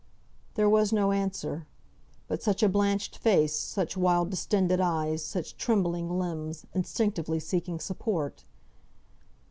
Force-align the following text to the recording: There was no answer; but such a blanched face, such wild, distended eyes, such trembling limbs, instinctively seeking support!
There 0.55 0.67
was 0.67 0.91
no 0.91 1.11
answer; 1.11 1.67
but 2.27 2.41
such 2.41 2.63
a 2.63 2.69
blanched 2.69 3.19
face, 3.19 3.55
such 3.55 3.95
wild, 3.95 4.31
distended 4.31 4.79
eyes, 4.81 5.23
such 5.23 5.57
trembling 5.57 6.17
limbs, 6.17 6.65
instinctively 6.73 7.39
seeking 7.39 7.79
support! 7.79 8.43